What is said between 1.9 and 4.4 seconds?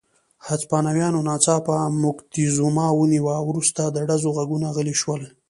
موکتیزوما ونیوه، وروسته د ډزو